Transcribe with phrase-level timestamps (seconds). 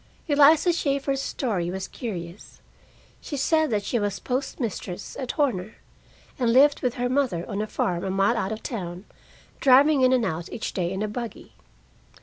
[0.27, 2.59] Eliza Shaeffer's story was curious.
[3.21, 5.75] She said that she was postmistress at Horner,
[6.39, 9.05] and lived with her mother on a farm a mile out of the town,
[9.59, 11.53] driving in and out each day in a buggy.